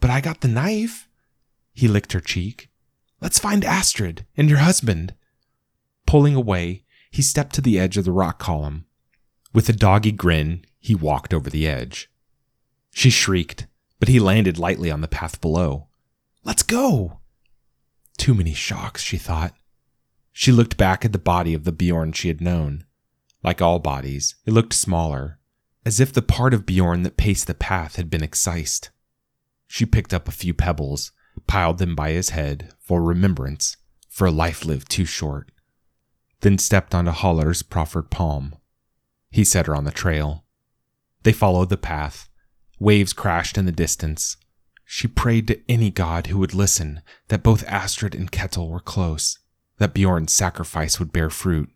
[0.00, 1.08] But I got the knife.
[1.72, 2.68] He licked her cheek.
[3.20, 5.14] Let's find Astrid and your husband.
[6.04, 8.84] Pulling away, he stepped to the edge of the rock column.
[9.54, 12.10] With a doggy grin, he walked over the edge.
[12.92, 13.66] She shrieked,
[14.00, 15.86] but he landed lightly on the path below.
[16.44, 17.20] Let's go!
[18.18, 19.54] Too many shocks, she thought.
[20.32, 22.84] She looked back at the body of the Bjorn she had known.
[23.44, 25.38] Like all bodies, it looked smaller,
[25.86, 28.88] as if the part of Bjorn that paced the path had been excised.
[29.68, 31.12] She picked up a few pebbles,
[31.46, 33.76] piled them by his head for remembrance,
[34.08, 35.52] for a life lived too short,
[36.40, 38.56] then stepped onto Haller's proffered palm.
[39.30, 40.44] He set her on the trail.
[41.22, 42.28] They followed the path.
[42.80, 44.36] Waves crashed in the distance.
[44.84, 49.38] She prayed to any god who would listen that both Astrid and Ketil were close,
[49.78, 51.70] that Bjorn's sacrifice would bear fruit.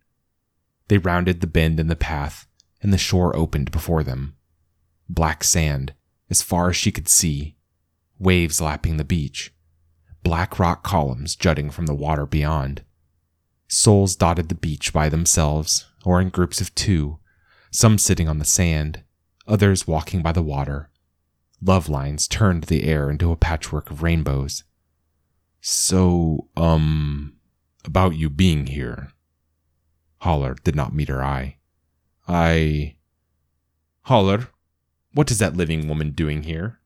[0.88, 2.48] They rounded the bend in the path,
[2.82, 4.36] and the shore opened before them.
[5.08, 5.94] Black sand,
[6.28, 7.56] as far as she could see,
[8.18, 9.52] waves lapping the beach,
[10.22, 12.82] black rock columns jutting from the water beyond.
[13.68, 17.18] Souls dotted the beach by themselves, or in groups of two,
[17.70, 19.02] some sitting on the sand,
[19.46, 20.90] others walking by the water.
[21.62, 24.64] Love lines turned the air into a patchwork of rainbows.
[25.60, 27.34] So, um,
[27.84, 29.12] about you being here.
[30.18, 31.56] Haller did not meet her eye.
[32.30, 32.94] I.
[34.02, 34.50] Haller,
[35.14, 36.78] what is that living woman doing here?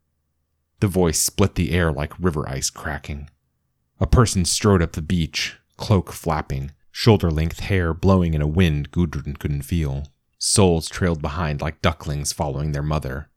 [0.81, 3.29] The voice split the air like river ice cracking.
[4.01, 8.91] A person strode up the beach, cloak flapping, shoulder length hair blowing in a wind
[8.91, 10.05] Gudrun couldn't feel.
[10.39, 13.29] Souls trailed behind like ducklings following their mother.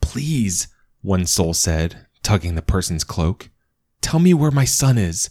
[0.00, 0.68] Please,
[1.02, 3.50] one soul said, tugging the person's cloak.
[4.00, 5.30] Tell me where my son is.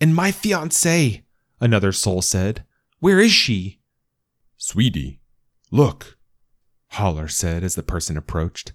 [0.00, 1.22] And my fiancée,
[1.60, 2.64] another soul said.
[3.00, 3.80] Where is she?
[4.56, 5.21] Sweetie,
[5.72, 6.16] look,
[6.90, 8.72] Haller said as the person approached.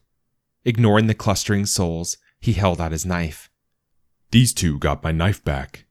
[0.66, 3.50] Ignoring the clustering souls, he held out his knife.
[4.32, 5.86] These two got my knife back.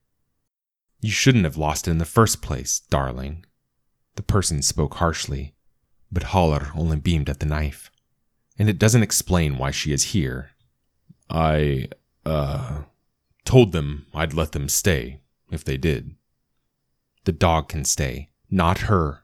[1.01, 3.45] You shouldn't have lost it in the first place, darling.
[4.15, 5.55] The person spoke harshly,
[6.11, 7.89] but Haller only beamed at the knife.
[8.59, 10.51] And it doesn't explain why she is here.
[11.29, 11.87] I,
[12.25, 12.83] uh,
[13.45, 16.15] told them I'd let them stay, if they did.
[17.23, 19.23] The dog can stay, not her.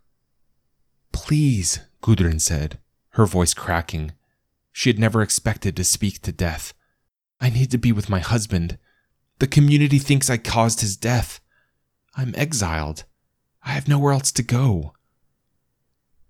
[1.13, 2.79] Please, Gudrun said,
[3.11, 4.11] her voice cracking.
[4.73, 6.73] She had never expected to speak to death.
[7.39, 8.77] I need to be with my husband.
[9.39, 11.39] The community thinks I caused his death.
[12.15, 13.05] I'm exiled.
[13.63, 14.93] I have nowhere else to go.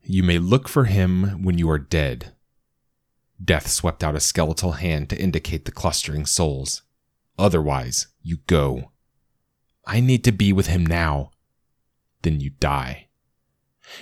[0.03, 2.33] You may look for him when you are dead.
[3.43, 6.83] Death swept out a skeletal hand to indicate the clustering souls.
[7.39, 8.91] Otherwise, you go.
[9.85, 11.31] I need to be with him now.
[12.21, 13.07] Then you die.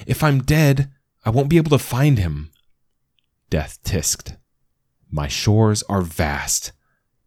[0.05, 0.91] If I'm dead,
[1.25, 2.51] I won't be able to find him.
[3.49, 4.37] Death tisked.
[5.09, 6.71] My shores are vast.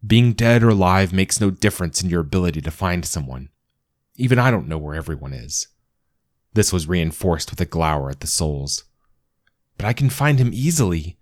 [0.05, 3.49] Being dead or alive makes no difference in your ability to find someone.
[4.15, 5.67] Even I don't know where everyone is.
[6.53, 8.85] This was reinforced with a glower at the souls.
[9.77, 11.17] But I can find him easily.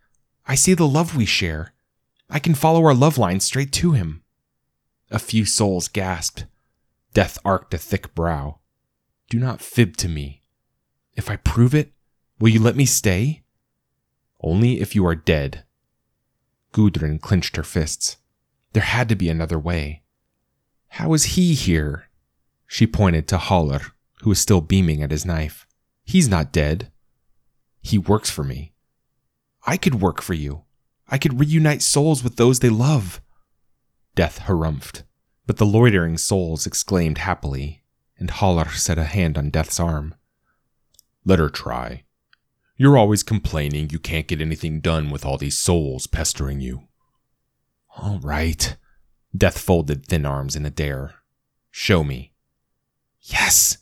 [0.46, 1.74] I see the love we share.
[2.30, 4.24] I can follow our love line straight to him.
[5.12, 6.46] A few souls gasped.
[7.14, 8.60] Death arched a thick brow.
[9.30, 10.43] Do not fib to me.
[11.16, 11.93] If I prove it,
[12.39, 13.43] will you let me stay?
[14.41, 15.64] Only if you are dead.
[16.72, 18.18] Gudrun clenched her fists.
[18.74, 20.01] There had to be another way.
[20.89, 22.09] How is he here?
[22.68, 23.82] She pointed to Haller,
[24.22, 25.68] who was still beaming at his knife.
[26.03, 26.91] He's not dead.
[27.82, 28.74] He works for me.
[29.66, 30.64] I could work for you.
[31.07, 33.22] I could reunite souls with those they love.
[34.16, 35.03] Death harumphed,
[35.45, 37.84] but the loitering souls exclaimed happily,
[38.18, 40.16] and Haller set a hand on Death's arm.
[41.26, 42.04] Let her try.
[42.76, 46.88] You're always complaining you can't get anything done with all these souls pestering you.
[47.98, 48.76] All right.
[49.36, 51.16] Death folded thin arms in a dare.
[51.72, 52.34] Show me.
[53.22, 53.78] Yes!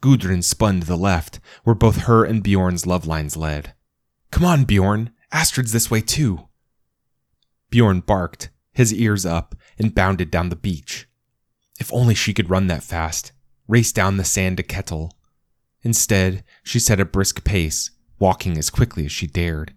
[0.00, 3.74] Gudrun spun to the left, where both her and Bjorn's love lines led.
[4.30, 5.10] Come on, Bjorn.
[5.32, 6.48] Astrid's this way too.
[7.70, 11.08] Bjorn barked, his ears up, and bounded down the beach.
[11.78, 13.32] If only she could run that fast,
[13.68, 15.10] race down the sand to Ketil.
[15.82, 19.74] Instead, she set a brisk pace, walking as quickly as she dared.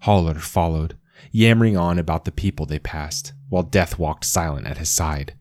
[0.00, 0.96] Haller followed,
[1.32, 5.34] yammering on about the people they passed, while Death walked silent at his side,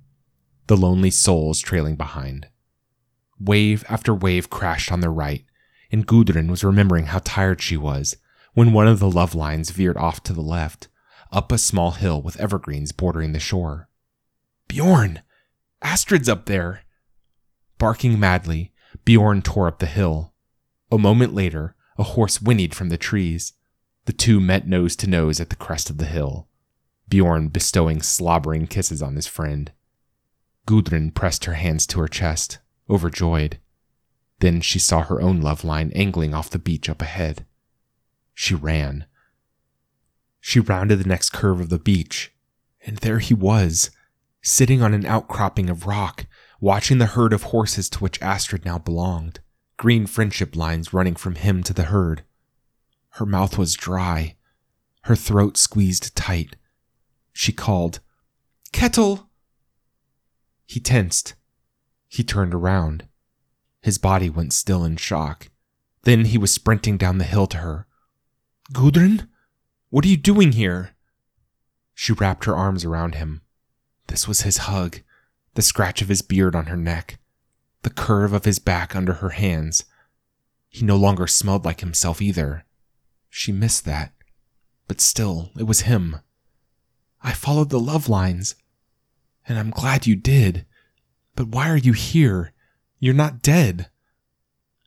[0.68, 2.48] the lonely souls trailing behind.
[3.40, 5.46] Wave after wave crashed on their right,
[5.92, 8.16] and Gudrun was remembering how tired she was
[8.54, 10.88] when one of the love lines veered off to the left,
[11.32, 13.90] up a small hill with evergreens bordering the shore.
[14.68, 15.22] Bjorn!
[15.82, 16.84] Astrid's up there!
[17.78, 18.73] Barking madly,
[19.06, 20.34] Bjorn tore up the hill.
[20.92, 23.54] A moment later, a horse whinnied from the trees.
[24.06, 26.48] The two met nose to nose at the crest of the hill,
[27.08, 29.72] Bjorn bestowing slobbering kisses on his friend.
[30.66, 33.60] Gudrun pressed her hands to her chest, overjoyed.
[34.40, 37.46] Then she saw her own love line angling off the beach up ahead.
[38.34, 39.06] She ran.
[40.42, 42.34] She rounded the next curve of the beach,
[42.86, 43.92] and there he was,
[44.42, 46.26] sitting on an outcropping of rock,
[46.64, 49.42] watching the herd of horses to which Astrid now belonged,
[49.76, 52.24] green friendship lines running from him to the herd.
[53.16, 54.38] Her mouth was dry,
[55.02, 56.56] her throat squeezed tight.
[57.34, 58.00] She called,
[58.72, 59.28] Ketil!
[60.66, 61.34] He tensed.
[62.08, 63.10] He turned around.
[63.82, 65.50] His body went still in shock.
[66.04, 67.88] Then he was sprinting down the hill to her.
[68.72, 69.28] Gudrun?
[69.90, 70.92] What are you doing here?
[71.94, 73.42] She wrapped her arms around him.
[74.08, 75.02] This was his hug,
[75.54, 77.20] the scratch of his beard on her neck,
[77.84, 79.86] the curve of his back under her hands.
[80.70, 82.66] He no longer smelled like himself either.
[83.30, 84.14] She missed that.
[84.88, 86.18] But still, it was him.
[87.22, 88.56] I followed the love lines.
[89.48, 90.66] And I'm glad you did.
[91.36, 92.54] But why are you here?
[93.00, 93.90] You're not dead.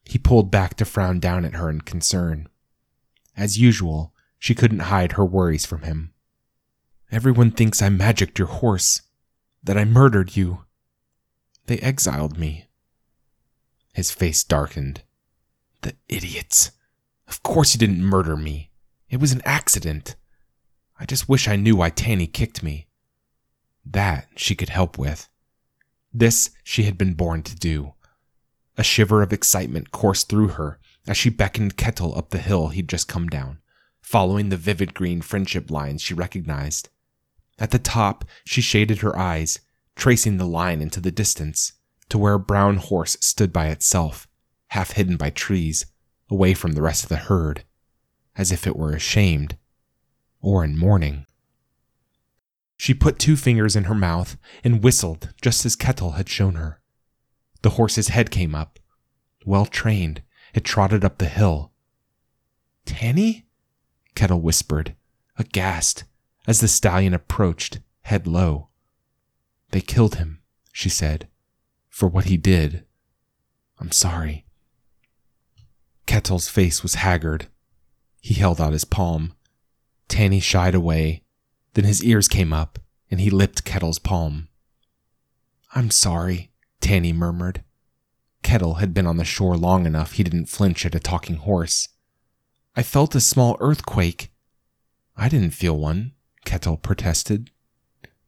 [0.05, 2.49] He pulled back to frown down at her in concern.
[3.37, 6.13] As usual, she couldn't hide her worries from him.
[7.11, 9.03] Everyone thinks I magicked your horse,
[9.67, 10.65] that I murdered you.
[11.67, 12.67] They exiled me.
[13.93, 15.03] His face darkened.
[15.83, 16.71] The idiots.
[17.27, 18.71] Of course you didn't murder me.
[19.11, 20.15] It was an accident.
[20.99, 22.87] I just wish I knew why Tanny kicked me.
[23.85, 25.29] That she could help with.
[26.15, 27.95] This she had been born to do.
[28.79, 32.89] A shiver of excitement coursed through her as she beckoned Ketil up the hill he'd
[32.89, 33.59] just come down,
[34.01, 36.89] following the vivid green friendship lines she recognized.
[37.59, 39.61] At the top, she shaded her eyes,
[39.95, 41.73] tracing the line into the distance,
[42.09, 44.29] to where a brown horse stood by itself,
[44.69, 45.87] half hidden by trees
[46.31, 47.65] away from the rest of the herd,
[48.37, 49.57] as if it were ashamed
[50.41, 51.27] or in mourning.
[52.77, 56.81] She put two fingers in her mouth and whistled just as Ketil had shown her.
[57.63, 58.79] The horse's head came up.
[59.45, 60.23] Well trained,
[60.55, 61.73] it trotted up the hill.
[62.85, 63.47] Tanny?
[64.15, 64.95] Ketil whispered,
[65.39, 66.05] aghast,
[66.47, 68.69] as the stallion approached, head low.
[69.71, 70.41] They killed him,
[70.73, 71.29] she said,
[71.89, 72.85] for what he did.
[73.79, 74.47] I'm sorry.
[76.07, 77.49] Ketil's face was haggard.
[78.21, 79.35] He held out his palm.
[80.09, 81.23] Tanny shied away.
[81.75, 82.79] Then his ears came up,
[83.11, 84.49] and he lipped Ketil's palm.
[85.75, 87.63] I'm sorry, Tanny murmured.
[88.43, 91.89] Ketil had been on the shore long enough he didn't flinch at a talking horse.
[92.77, 94.31] I felt a small earthquake.
[95.17, 96.13] I didn't feel one,
[96.47, 97.51] Ketil protested.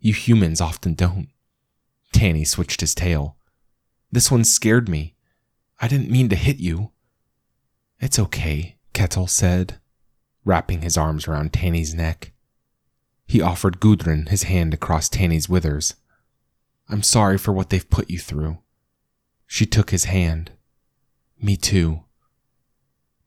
[0.01, 1.29] You humans often don't.
[2.13, 3.37] Tanny switched his tail.
[4.13, 5.15] This one scared me.
[5.81, 6.91] I didn't mean to hit you.
[8.01, 9.79] It's okay, Ketil said,
[10.45, 12.33] wrapping his arms around Tanny's neck.
[13.27, 15.95] He offered Gudrun his hand across Tanny's withers.
[16.89, 18.59] I'm sorry for what they've put you through.
[19.47, 20.53] She took his hand.
[21.41, 22.05] Me too.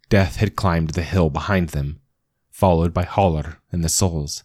[0.10, 2.02] Death had climbed the hill behind them,
[2.50, 4.44] followed by Haller and the souls.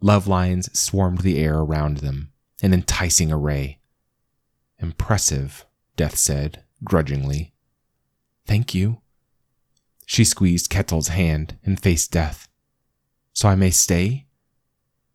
[0.00, 2.32] Love lines swarmed the air around them,
[2.62, 3.78] an enticing array.
[4.78, 5.64] Impressive,
[5.96, 7.54] Death said, grudgingly.
[8.46, 9.00] Thank you.
[10.04, 12.48] She squeezed Ketil's hand and faced Death.
[13.32, 14.26] So I may stay?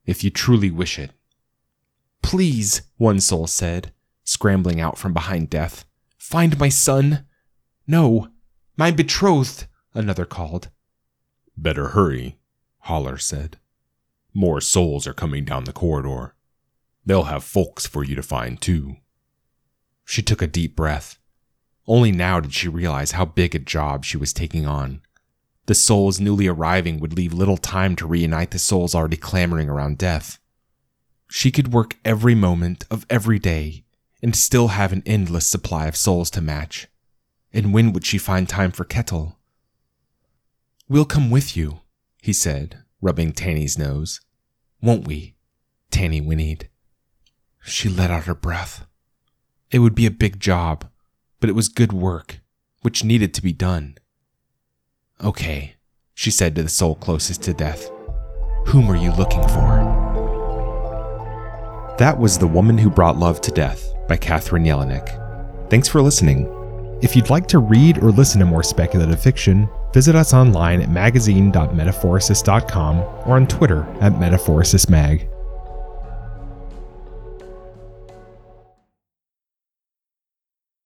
[0.06, 1.12] If you truly wish it.
[2.22, 5.86] Please, one soul said, scrambling out from behind Death.
[6.18, 7.26] Find my son.
[7.88, 8.30] No,
[8.78, 10.70] my betrothed, another called.
[11.56, 12.38] Better hurry,
[12.80, 13.58] Haller said.
[14.34, 16.36] More souls are coming down the corridor.
[17.06, 18.98] They'll have folks for you to find, too.
[20.06, 21.18] She took a deep breath.
[21.88, 25.02] Only now did she realize how big a job she was taking on.
[25.66, 29.98] The souls newly arriving would leave little time to reunite the souls already clamoring around
[29.98, 30.40] death.
[31.30, 33.86] She could work every moment of every day
[34.22, 36.88] and still have an endless supply of souls to match.
[37.54, 39.36] And when would she find time for Ketil?
[40.88, 41.80] We'll come with you,
[42.22, 44.22] he said, rubbing Tanny's nose.
[44.82, 45.36] Won't we?
[45.90, 46.70] Tanny whinnied.
[47.64, 48.86] She let out her breath.
[49.72, 50.90] It would be a big job,
[51.40, 52.40] but it was good work,
[52.82, 53.98] which needed to be done.
[55.24, 55.76] Okay,
[56.14, 57.90] she said to the soul closest to death.
[58.68, 60.00] Whom are you looking for?
[61.98, 65.70] That was The Woman Who Brought Love to Death by Kathryn Yelinek.
[65.70, 66.50] Thanks for listening.
[67.02, 70.90] If you'd like to read or listen to more speculative fiction, visit us online at
[70.90, 75.31] magazine.metaphorosis.com or on Twitter at metaphorosismag.